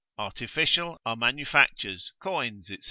artificial, 0.17 0.99
are 1.05 1.15
manufactures, 1.15 2.11
coins, 2.19 2.69
&c. 2.69 2.79